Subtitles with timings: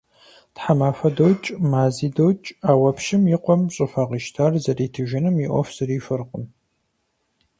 [0.55, 6.43] Тхьэмахуэ докӀ, мази докӀ, ауэ пщым и къуэм щӀыхуэ къищтар зэритыжыным и Ӏуэху зэрихуэркъым.